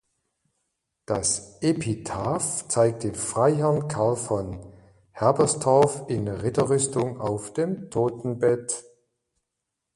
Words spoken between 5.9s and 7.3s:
in Ritterrüstung